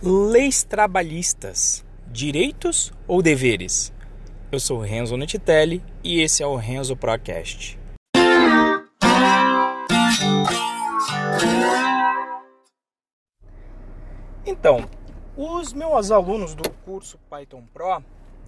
[0.00, 3.92] Leis trabalhistas, direitos ou deveres?
[4.52, 7.76] Eu sou Renzo Nutitelli e esse é o Renzo Procast.
[14.46, 14.88] Então,
[15.36, 18.00] os meus alunos do curso Python Pro,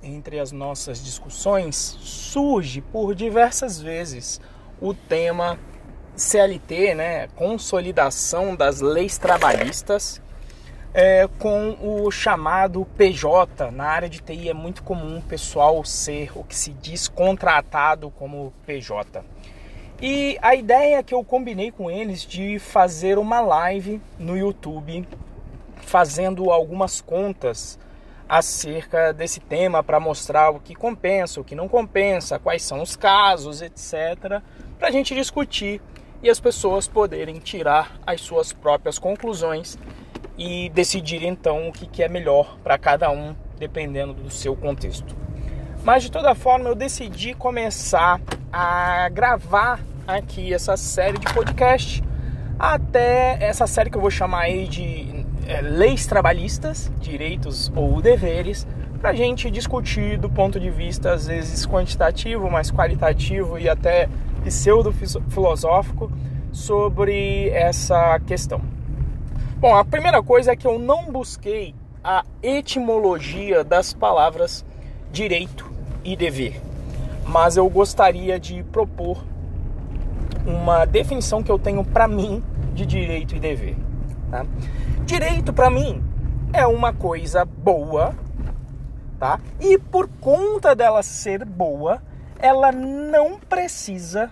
[0.04, 4.40] entre as nossas discussões, surge por diversas vezes
[4.80, 5.58] o tema
[6.14, 10.22] CLT, né, consolidação das leis trabalhistas
[10.93, 13.70] é, com o chamado PJ.
[13.70, 18.10] Na área de TI é muito comum o pessoal ser o que se diz contratado
[18.10, 19.23] como PJ.
[20.02, 25.06] E a ideia é que eu combinei com eles de fazer uma live no YouTube
[25.77, 27.78] fazendo algumas contas
[28.28, 32.95] acerca desse tema para mostrar o que compensa, o que não compensa, quais são os
[32.95, 34.41] casos, etc,
[34.78, 35.83] para a gente discutir
[36.22, 39.77] e as pessoas poderem tirar as suas próprias conclusões
[40.40, 45.14] e decidir então o que é melhor para cada um, dependendo do seu contexto.
[45.84, 48.19] Mas de toda forma, eu decidi começar
[48.50, 52.02] a gravar aqui essa série de podcast,
[52.58, 58.66] até essa série que eu vou chamar aí de é, leis trabalhistas, direitos ou deveres,
[58.98, 64.08] para a gente discutir do ponto de vista às vezes quantitativo, mas qualitativo e até
[64.42, 66.10] pseudo-filosófico
[66.50, 68.80] sobre essa questão.
[69.61, 74.64] Bom, a primeira coisa é que eu não busquei a etimologia das palavras
[75.12, 75.70] direito
[76.03, 76.58] e dever,
[77.27, 79.22] mas eu gostaria de propor
[80.47, 83.77] uma definição que eu tenho para mim de direito e dever.
[84.31, 84.47] Tá?
[85.05, 86.03] Direito para mim
[86.55, 88.14] é uma coisa boa,
[89.19, 89.38] tá?
[89.61, 92.03] E por conta dela ser boa,
[92.38, 94.31] ela não precisa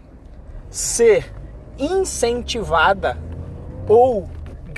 [0.71, 1.31] ser
[1.79, 3.19] incentivada
[3.87, 4.27] ou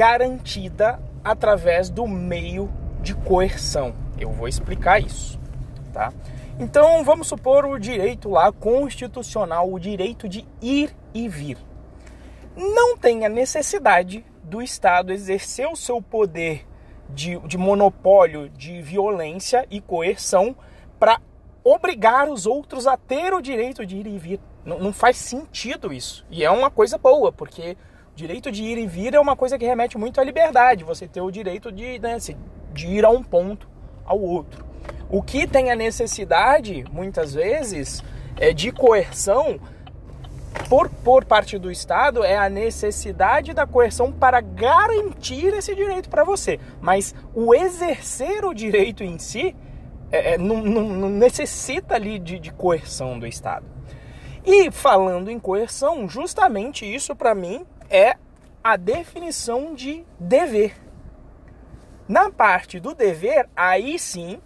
[0.00, 2.70] garantida através do meio
[3.02, 3.94] de coerção.
[4.18, 5.38] Eu vou explicar isso,
[5.92, 6.10] tá?
[6.58, 11.58] Então, vamos supor o direito lá constitucional, o direito de ir e vir.
[12.56, 16.66] Não tem a necessidade do Estado exercer o seu poder
[17.10, 20.56] de, de monopólio de violência e coerção
[20.98, 21.20] para
[21.62, 24.40] obrigar os outros a ter o direito de ir e vir.
[24.64, 26.24] Não, não faz sentido isso.
[26.30, 27.76] E é uma coisa boa, porque
[28.20, 31.20] direito de ir e vir é uma coisa que remete muito à liberdade, você ter
[31.20, 32.16] o direito de, né,
[32.72, 33.68] de ir a um ponto
[34.04, 34.64] ao outro.
[35.08, 38.02] O que tem a necessidade, muitas vezes,
[38.38, 39.58] é de coerção
[40.68, 46.24] por, por parte do Estado é a necessidade da coerção para garantir esse direito para
[46.24, 46.60] você.
[46.80, 49.56] Mas o exercer o direito em si
[50.12, 53.64] é, é, não, não, não, necessita ali de, de coerção do Estado.
[54.44, 58.16] E falando em coerção, justamente isso para mim é
[58.62, 60.74] a definição de dever.
[62.08, 64.40] Na parte do dever, aí sim,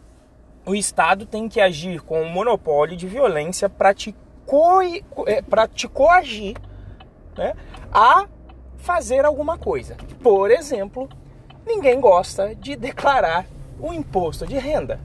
[0.66, 3.71] o Estado tem que agir com o monopólio de violência
[4.47, 4.83] co
[5.27, 6.56] é, te coagir
[7.37, 7.54] né,
[7.93, 8.27] a
[8.78, 9.97] fazer alguma coisa.
[10.22, 11.09] Por exemplo,
[11.66, 13.47] ninguém gosta de declarar
[13.78, 15.00] o imposto de renda.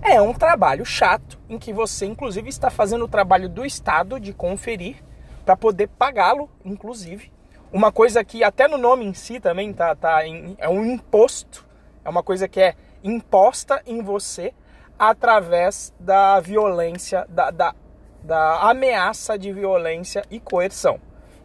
[0.00, 4.32] É um trabalho chato em que você, inclusive, está fazendo o trabalho do Estado de
[4.32, 5.02] conferir
[5.44, 7.32] para poder pagá-lo, inclusive.
[7.70, 11.66] Uma coisa que até no nome em si também tá, tá em, é um imposto,
[12.02, 12.74] é uma coisa que é
[13.04, 14.54] imposta em você
[14.98, 17.74] através da violência, da, da,
[18.22, 20.98] da ameaça de violência e coerção.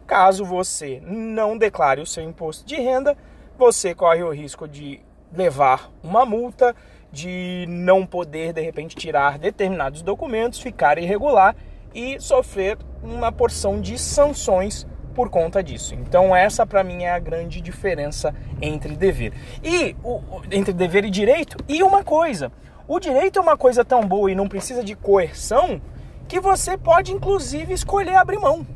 [0.06, 3.14] Caso você não declare o seu imposto de renda,
[3.58, 6.74] você corre o risco de levar uma multa,
[7.12, 11.54] de não poder de repente tirar determinados documentos, ficar irregular
[11.94, 15.94] e sofrer uma porção de sanções por conta disso.
[15.94, 19.32] Então essa para mim é a grande diferença entre dever
[19.62, 20.20] e o,
[20.50, 21.56] entre dever e direito.
[21.68, 22.52] E uma coisa,
[22.86, 25.80] o direito é uma coisa tão boa e não precisa de coerção
[26.28, 28.66] que você pode inclusive escolher abrir mão.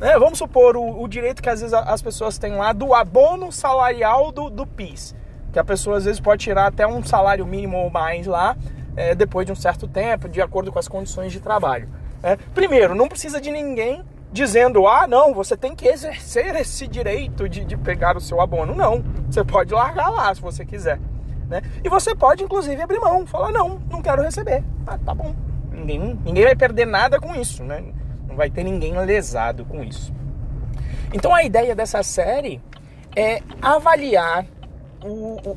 [0.00, 3.50] É, vamos supor o, o, direito que às vezes as pessoas têm lá do abono
[3.50, 5.14] salarial do, do PIS,
[5.50, 8.54] que a pessoa às vezes pode tirar até um salário mínimo ou mais lá
[8.94, 11.88] é, depois de um certo tempo, de acordo com as condições de trabalho.
[12.22, 14.02] É, primeiro, não precisa de ninguém
[14.36, 18.74] dizendo, ah, não, você tem que exercer esse direito de, de pegar o seu abono.
[18.74, 21.00] Não, você pode largar lá se você quiser.
[21.48, 21.62] Né?
[21.82, 24.62] E você pode, inclusive, abrir mão, falar, não, não quero receber.
[24.86, 25.34] Ah, tá bom.
[25.70, 27.82] Ninguém, ninguém vai perder nada com isso, né?
[28.28, 30.12] Não vai ter ninguém lesado com isso.
[31.12, 32.60] Então a ideia dessa série
[33.16, 34.44] é avaliar
[35.02, 35.56] o, o,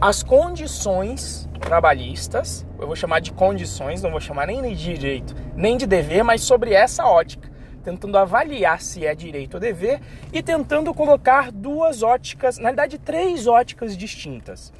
[0.00, 5.76] as condições trabalhistas, eu vou chamar de condições, não vou chamar nem de direito, nem
[5.76, 7.47] de dever, mas sobre essa ótica
[7.88, 9.98] tentando avaliar se é direito ou dever
[10.30, 14.70] e tentando colocar duas óticas, na verdade três óticas distintas.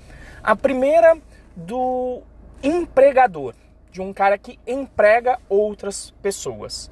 [0.43, 1.17] A primeira
[1.57, 2.21] do
[2.63, 3.55] empregador,
[3.91, 6.91] de um cara que emprega outras pessoas.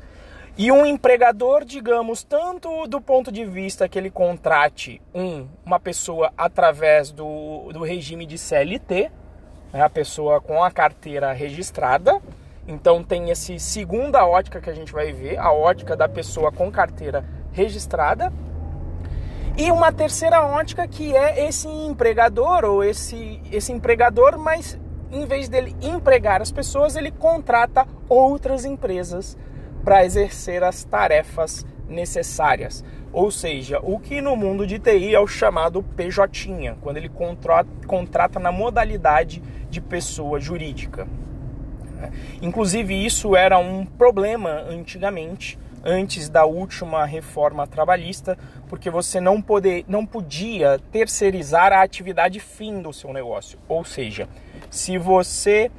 [0.57, 6.33] E um empregador, digamos, tanto do ponto de vista que ele contrate um, uma pessoa
[6.35, 9.11] através do, do regime de CLT,
[9.71, 12.23] né, a pessoa com a carteira registrada,
[12.69, 16.71] então tem esse segunda ótica que a gente vai ver, a ótica da pessoa com
[16.71, 18.33] carteira registrada.
[19.57, 24.79] E uma terceira ótica que é esse empregador ou esse esse empregador, mas
[25.11, 29.37] em vez dele empregar as pessoas, ele contrata outras empresas
[29.85, 32.85] para exercer as tarefas necessárias.
[33.13, 37.71] Ou seja, o que no mundo de TI é o chamado PJ, quando ele contrata,
[37.87, 41.07] contrata na modalidade de pessoa jurídica.
[42.43, 48.37] Inclusive, isso era um problema antigamente, antes da última reforma trabalhista,
[48.69, 53.59] porque você não, poder, não podia terceirizar a atividade fim do seu negócio.
[53.69, 54.29] Ou seja,
[54.69, 55.71] se você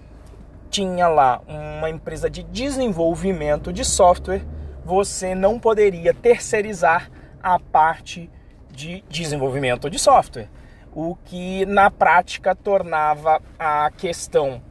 [0.69, 4.41] tinha lá uma empresa de desenvolvimento de software,
[4.85, 7.11] você não poderia terceirizar
[7.43, 8.29] a parte
[8.71, 10.49] de desenvolvimento de software,
[10.93, 14.61] o que na prática tornava a questão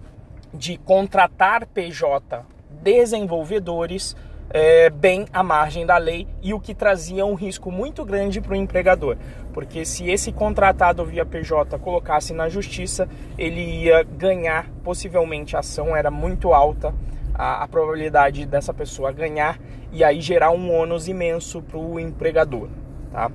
[0.56, 2.44] de contratar PJ
[2.82, 4.16] desenvolvedores
[4.50, 8.52] é, bem à margem da lei e o que trazia um risco muito grande para
[8.52, 9.16] o empregador,
[9.52, 15.96] porque se esse contratado via PJ colocasse na justiça, ele ia ganhar possivelmente a ação,
[15.96, 16.94] era muito alta
[17.34, 19.58] a, a probabilidade dessa pessoa ganhar
[19.92, 22.68] e aí gerar um ônus imenso para o empregador.
[23.12, 23.30] Tá?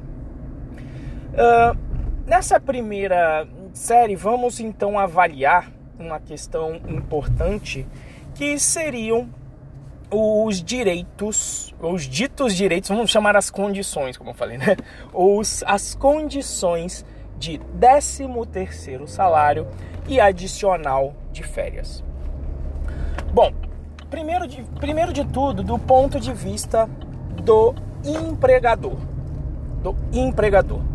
[1.34, 1.78] Uh,
[2.26, 7.88] nessa primeira série, vamos então avaliar uma questão importante
[8.36, 9.30] que seriam
[10.10, 14.76] os direitos, os ditos direitos, vamos chamar as condições, como eu falei, né?
[15.14, 17.06] Os, as condições
[17.40, 19.68] de 13 terceiro salário
[20.08, 22.04] e adicional de férias.
[23.34, 23.54] Bom,
[24.10, 26.90] primeiro de, primeiro de tudo, do ponto de vista
[27.42, 27.74] do
[28.04, 28.98] empregador.
[29.82, 30.91] Do empregador.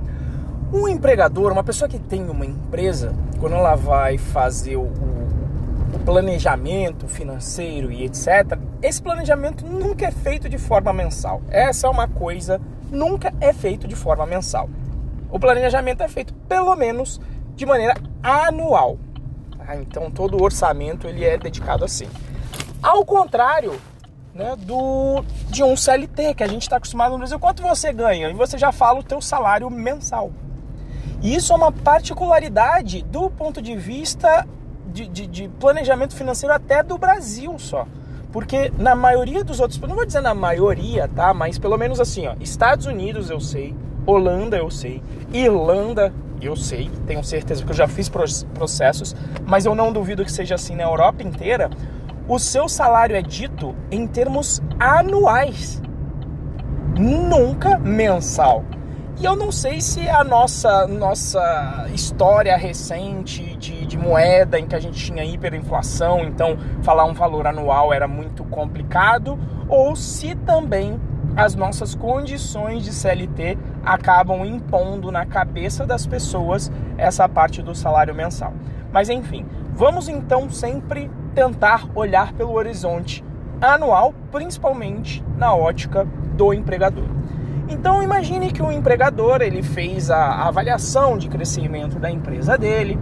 [0.72, 4.90] Um empregador, uma pessoa que tem uma empresa, quando ela vai fazer o,
[6.04, 11.42] planejamento financeiro e etc., esse planejamento nunca é feito de forma mensal.
[11.50, 12.60] Essa é uma coisa,
[12.92, 14.70] nunca é feito de forma mensal.
[15.30, 17.20] O planejamento é feito pelo menos
[17.56, 18.98] de maneira anual.
[19.58, 19.74] Tá?
[19.76, 22.08] Então todo o orçamento ele é dedicado assim.
[22.80, 23.74] Ao contrário
[24.32, 28.28] né, do de um CLT que a gente está acostumado no Brasil, quanto você ganha
[28.30, 30.30] e você já fala o teu salário mensal.
[31.22, 34.46] E isso é uma particularidade do ponto de vista
[34.92, 37.86] de, de, de, planejamento financeiro até do Brasil só.
[38.32, 41.32] Porque na maioria dos outros, não vou dizer na maioria, tá?
[41.32, 43.74] Mas pelo menos assim, ó, Estados Unidos eu sei,
[44.04, 45.02] Holanda eu sei,
[45.32, 48.10] Irlanda eu sei, tenho certeza que eu já fiz
[48.54, 49.16] processos,
[49.46, 51.70] mas eu não duvido que seja assim na Europa inteira.
[52.28, 55.80] O seu salário é dito em termos anuais,
[56.98, 58.64] nunca mensal.
[59.18, 64.74] E eu não sei se a nossa, nossa história recente de, de moeda, em que
[64.74, 69.38] a gente tinha hiperinflação, então falar um valor anual era muito complicado,
[69.70, 71.00] ou se também
[71.34, 78.14] as nossas condições de CLT acabam impondo na cabeça das pessoas essa parte do salário
[78.14, 78.52] mensal.
[78.92, 83.24] Mas enfim, vamos então sempre tentar olhar pelo horizonte
[83.62, 87.15] anual, principalmente na ótica do empregador.
[87.68, 92.96] Então imagine que o empregador ele fez a avaliação de crescimento da empresa dele,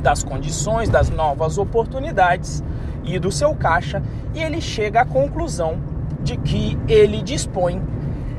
[0.00, 2.64] das condições, das novas oportunidades
[3.04, 4.02] e do seu caixa,
[4.34, 5.78] e ele chega à conclusão
[6.22, 7.82] de que ele dispõe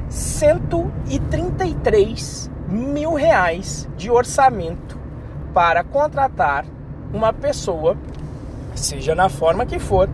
[0.09, 4.97] 133 mil reais de orçamento
[5.53, 6.65] para contratar
[7.13, 7.95] uma pessoa,
[8.73, 10.09] seja na forma que for,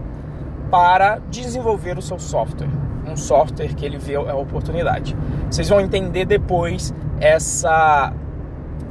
[0.70, 5.16] para desenvolver o seu software um software que ele vê a oportunidade.
[5.50, 8.14] Vocês vão entender depois essa,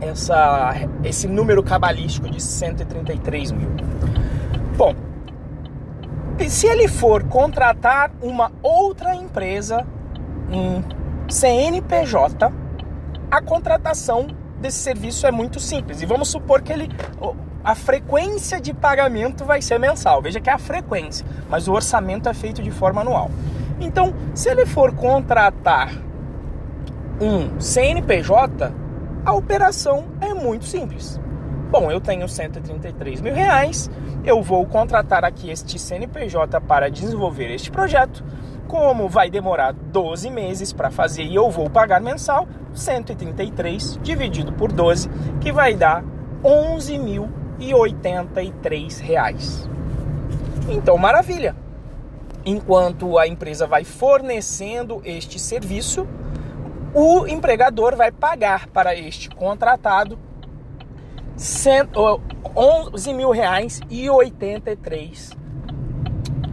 [0.01, 3.71] essa, esse número cabalístico de 133 mil.
[4.77, 4.95] Bom,
[6.49, 9.87] se ele for contratar uma outra empresa,
[10.51, 10.83] um
[11.29, 12.53] CNPJ,
[13.31, 14.29] a contratação
[14.61, 16.01] desse serviço é muito simples.
[16.01, 16.89] E vamos supor que ele
[17.69, 20.23] a frequência de pagamento vai ser mensal.
[20.23, 23.31] Veja que é a frequência, mas o orçamento é feito de forma anual.
[23.81, 25.93] Então, se ele for contratar
[27.21, 28.73] um CNPJ,
[29.25, 31.21] a operação é muito simples.
[31.71, 33.91] Bom, eu tenho 133 mil reais,
[34.25, 38.25] eu vou contratar aqui este CNPJ para desenvolver este projeto,
[38.67, 44.71] Como vai demorar 12 meses para fazer e eu vou pagar mensal, 133 dividido por
[44.71, 45.09] 12,
[45.41, 46.05] que vai dar
[46.45, 49.67] 11.083 reais.
[50.69, 51.57] Então, maravilha.
[52.49, 56.09] Enquanto a empresa vai fornecendo este serviço,
[56.95, 60.19] o empregador vai pagar para este contratado
[62.57, 65.37] 11 mil reais e 83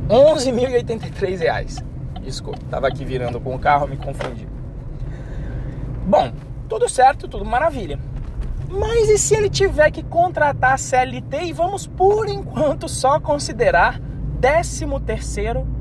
[0.09, 1.81] 11 mil e 83 reais.
[2.21, 4.45] Desculpa, tava aqui virando com o carro, me confundi.
[6.05, 6.33] Bom,
[6.67, 7.97] tudo certo, tudo maravilha.
[8.67, 14.01] Mas e se ele tiver que contratar CLT e vamos por enquanto só considerar
[14.41, 15.74] 13 terceiro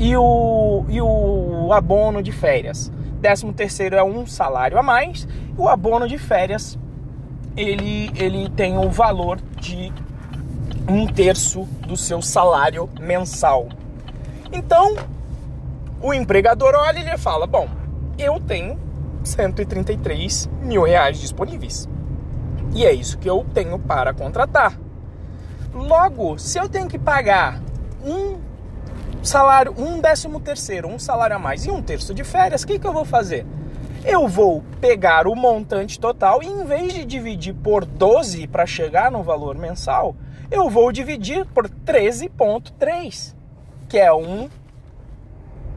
[0.00, 2.90] e o, e o abono de férias
[3.22, 6.78] 13 terceiro é um salário a mais o abono de férias
[7.56, 9.92] ele, ele tem o valor de
[10.88, 13.68] um terço do seu salário mensal.
[14.52, 14.96] Então,
[16.00, 17.68] o empregador olha e ele fala: Bom,
[18.18, 18.78] eu tenho
[19.22, 21.88] 133 mil reais disponíveis.
[22.74, 24.78] E é isso que eu tenho para contratar.
[25.74, 27.60] Logo, se eu tenho que pagar
[28.04, 28.38] um
[29.22, 32.78] salário, um décimo terceiro, um salário a mais e um terço de férias, o que,
[32.78, 33.46] que eu vou fazer?
[34.04, 39.10] eu vou pegar o montante total e em vez de dividir por 12 para chegar
[39.10, 40.16] no valor mensal,
[40.50, 43.34] eu vou dividir por 13,3,
[43.88, 44.48] que é um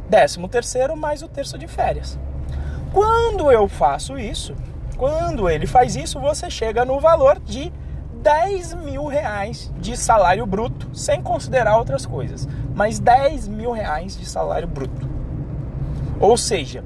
[0.09, 2.17] décimo terceiro mais o terço de férias.
[2.93, 4.55] Quando eu faço isso,
[4.97, 7.73] quando ele faz isso, você chega no valor de
[8.21, 14.25] 10 mil reais de salário bruto, sem considerar outras coisas, mas 10 mil reais de
[14.25, 15.07] salário bruto.
[16.19, 16.83] Ou seja,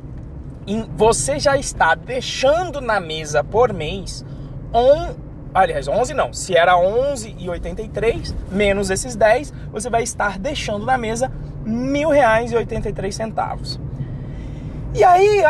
[0.96, 4.26] você já está deixando na mesa por mês
[4.74, 5.16] on,
[5.54, 11.32] aliás, 11 não, se era 11,83 menos esses 10, você vai estar deixando na mesa
[11.64, 13.80] mil reais e 83 centavos.
[14.94, 15.44] E aí,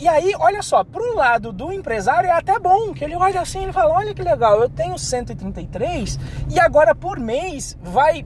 [0.00, 3.68] e aí, olha só, pro lado do empresário é até bom, que ele olha assim
[3.68, 8.24] e fala, olha que legal, eu tenho 133 e agora por mês vai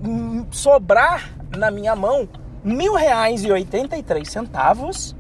[0.51, 2.29] sobrar na minha mão
[2.63, 5.17] mil reais e 83 centavos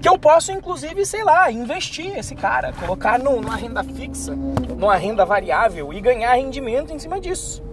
[0.00, 5.24] que eu posso, inclusive, sei lá, investir esse cara, colocar numa renda fixa, numa renda
[5.24, 7.64] variável e ganhar rendimento em cima disso.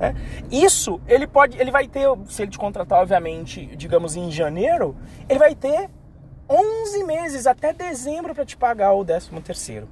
[0.00, 0.14] É.
[0.50, 4.96] Isso ele pode, ele vai ter, se ele te contratar, obviamente, digamos em janeiro,
[5.28, 5.88] ele vai ter
[6.48, 9.88] 11 meses até dezembro para te pagar o 13 terceiro.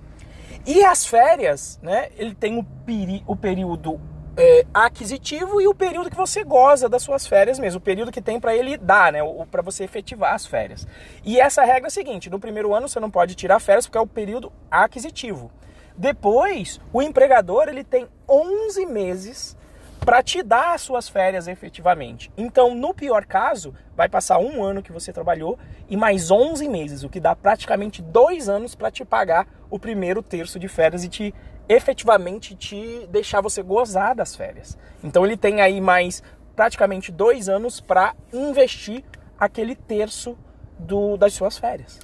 [0.67, 2.09] E as férias, né?
[2.17, 4.01] Ele tem o, peri, o período
[4.37, 8.21] é, aquisitivo e o período que você goza das suas férias mesmo, o período que
[8.21, 10.87] tem para ele dar, né, para você efetivar as férias.
[11.25, 13.99] E essa regra é a seguinte: no primeiro ano você não pode tirar férias porque
[13.99, 15.51] é o período aquisitivo.
[15.97, 19.57] Depois, o empregador ele tem 11 meses
[20.05, 22.31] para te dar as suas férias efetivamente.
[22.37, 27.05] Então, no pior caso, vai passar um ano que você trabalhou e mais 11 meses,
[27.05, 31.09] o que dá praticamente dois anos para te pagar o primeiro terço de férias e
[31.09, 31.35] te
[31.69, 34.79] efetivamente te deixar você gozar das férias.
[35.03, 36.23] Então ele tem aí mais
[36.55, 39.05] praticamente dois anos para investir
[39.39, 40.37] aquele terço
[40.79, 42.01] do, das suas férias.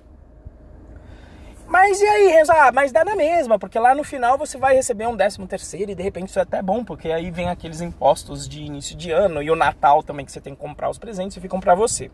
[1.70, 2.50] Mas e aí, Renzo?
[2.50, 5.92] Ah, mas dá na mesma, porque lá no final você vai receber um décimo terceiro
[5.92, 9.12] e de repente isso é até bom, porque aí vem aqueles impostos de início de
[9.12, 11.76] ano e o Natal também que você tem que comprar os presentes e ficam para
[11.76, 12.10] você.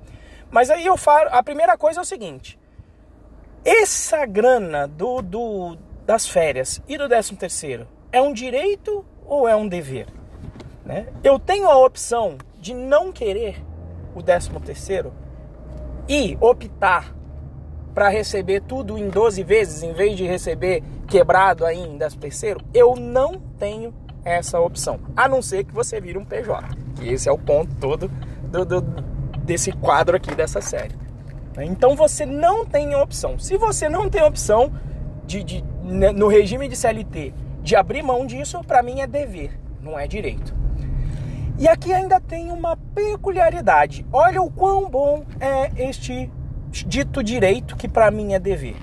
[0.51, 2.59] Mas aí eu falo, a primeira coisa é o seguinte:
[3.65, 9.57] essa grana do, do das férias e do 13 terceiro é um direito ou é
[9.57, 10.07] um dever?
[10.85, 11.09] Né?
[11.23, 13.63] Eu tenho a opção de não querer
[14.15, 15.13] o 13 terceiro
[16.09, 17.15] e optar
[17.93, 22.61] para receber tudo em 12 vezes em vez de receber quebrado aí em 13 terceiro,
[22.73, 23.93] eu não tenho
[24.25, 26.69] essa opção, a não ser que você vire um PJ.
[27.01, 28.09] E esse é o ponto todo
[28.51, 28.81] do, do,
[29.45, 30.95] desse quadro aqui dessa série.
[31.59, 33.39] Então você não tem opção.
[33.39, 34.73] Se você não tem opção,
[35.27, 39.59] de, de, né, no regime de CLT de abrir mão disso, para mim é dever,
[39.83, 40.55] não é direito.
[41.59, 44.05] E aqui ainda tem uma peculiaridade.
[44.13, 46.31] Olha o quão bom é este
[46.71, 48.77] dito direito que para mim é dever.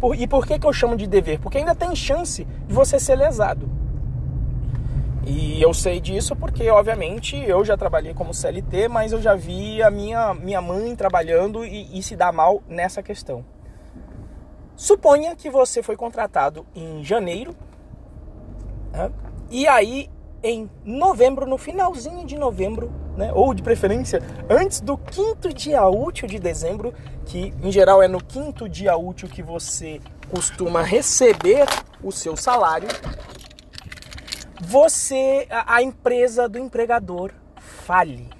[0.00, 1.38] Por, e por que, que eu chamo de dever?
[1.38, 3.70] Porque ainda tem chance de você ser lesado.
[5.24, 9.82] E eu sei disso porque, obviamente, eu já trabalhei como CLT, mas eu já vi
[9.82, 13.44] a minha, minha mãe trabalhando e, e se dar mal nessa questão.
[14.80, 17.54] Suponha que você foi contratado em janeiro
[18.90, 19.12] né?
[19.50, 20.08] e aí
[20.42, 23.30] em novembro, no finalzinho de novembro, né?
[23.34, 26.94] ou de preferência antes do quinto dia útil de dezembro,
[27.26, 31.66] que em geral é no quinto dia útil que você costuma receber
[32.02, 32.88] o seu salário,
[34.62, 38.30] você, a, a empresa do empregador fale.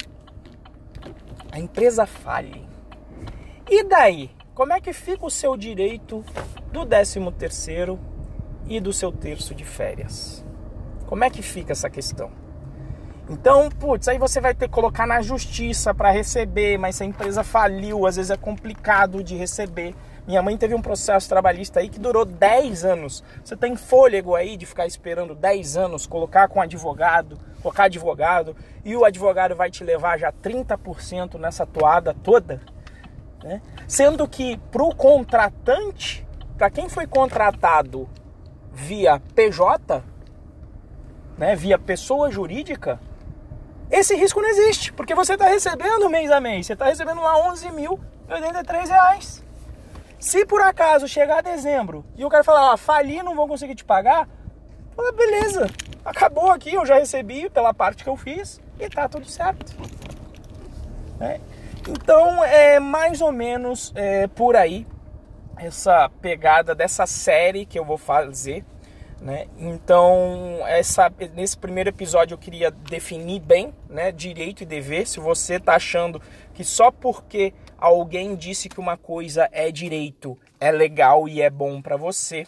[1.52, 2.66] a empresa fale.
[3.68, 4.39] E daí?
[4.60, 6.22] Como é que fica o seu direito
[6.70, 7.98] do 13 terceiro
[8.68, 10.44] e do seu terço de férias?
[11.06, 12.30] Como é que fica essa questão?
[13.30, 17.06] Então, putz, aí você vai ter que colocar na justiça para receber, mas se a
[17.06, 19.94] empresa faliu, às vezes é complicado de receber.
[20.26, 23.24] Minha mãe teve um processo trabalhista aí que durou 10 anos.
[23.42, 28.94] Você tem fôlego aí de ficar esperando 10 anos, colocar com advogado, colocar advogado, e
[28.94, 32.60] o advogado vai te levar já 30% nessa toada toda?
[33.42, 33.60] Né?
[33.86, 38.08] Sendo que para o contratante, para quem foi contratado
[38.72, 40.02] via PJ,
[41.36, 43.00] né, via pessoa jurídica,
[43.90, 47.36] esse risco não existe, porque você está recebendo mês a mês, você está recebendo lá
[47.50, 47.98] 11 mil
[48.88, 49.42] reais.
[50.18, 53.84] Se por acaso chegar dezembro e o cara falar, ah, fali, não vou conseguir te
[53.84, 54.28] pagar,
[54.94, 55.66] fala, beleza,
[56.04, 59.74] acabou aqui, eu já recebi pela parte que eu fiz e tá tudo certo.
[61.18, 61.40] É.
[61.88, 64.86] Então é mais ou menos é, por aí
[65.56, 68.64] essa pegada dessa série que eu vou fazer.
[69.20, 69.48] Né?
[69.58, 75.06] Então, essa, nesse primeiro episódio eu queria definir bem né, direito e dever.
[75.06, 76.20] Se você está achando
[76.54, 81.82] que só porque alguém disse que uma coisa é direito, é legal e é bom
[81.82, 82.46] para você.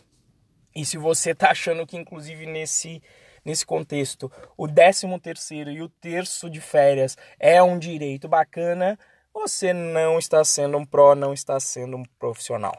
[0.74, 3.02] E se você está achando que, inclusive, nesse,
[3.44, 8.98] nesse contexto, o décimo terceiro e o terço de férias é um direito bacana,
[9.34, 12.76] você não está sendo um pró, não está sendo um profissional.